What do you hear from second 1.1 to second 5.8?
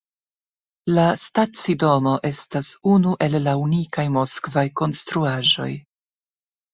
stacidomo estas unu el unikaj moskvaj konstruaĵoj.